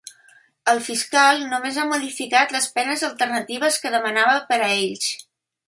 El 0.71 0.79
fiscal 0.85 1.43
només 1.51 1.77
ha 1.81 1.85
modificat 1.91 2.55
les 2.57 2.69
penes 2.79 3.05
alternatives 3.11 3.79
que 3.85 3.95
demanava 3.99 4.43
per 4.51 4.61
a 4.71 4.75
ells. 4.81 5.15